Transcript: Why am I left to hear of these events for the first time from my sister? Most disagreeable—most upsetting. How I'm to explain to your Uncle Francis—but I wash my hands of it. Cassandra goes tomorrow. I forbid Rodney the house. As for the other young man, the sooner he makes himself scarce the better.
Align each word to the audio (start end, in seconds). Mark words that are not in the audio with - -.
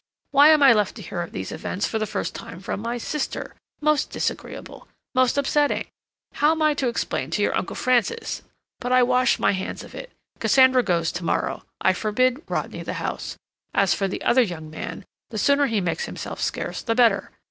Why 0.31 0.47
am 0.49 0.63
I 0.63 0.73
left 0.73 0.95
to 0.95 1.03
hear 1.03 1.21
of 1.21 1.31
these 1.31 1.51
events 1.51 1.85
for 1.85 1.99
the 1.99 2.07
first 2.07 2.33
time 2.33 2.59
from 2.59 2.79
my 2.79 2.97
sister? 2.97 3.53
Most 3.81 4.09
disagreeable—most 4.09 5.37
upsetting. 5.37 5.85
How 6.33 6.59
I'm 6.59 6.75
to 6.77 6.87
explain 6.87 7.29
to 7.29 7.43
your 7.43 7.55
Uncle 7.55 7.75
Francis—but 7.75 8.91
I 8.91 9.03
wash 9.03 9.37
my 9.37 9.51
hands 9.51 9.83
of 9.83 9.93
it. 9.93 10.11
Cassandra 10.39 10.81
goes 10.81 11.11
tomorrow. 11.11 11.65
I 11.79 11.93
forbid 11.93 12.41
Rodney 12.47 12.81
the 12.81 12.93
house. 12.93 13.37
As 13.75 13.93
for 13.93 14.07
the 14.07 14.23
other 14.23 14.41
young 14.41 14.71
man, 14.71 15.05
the 15.29 15.37
sooner 15.37 15.67
he 15.67 15.79
makes 15.79 16.05
himself 16.05 16.41
scarce 16.41 16.81
the 16.81 16.95
better. 16.95 17.29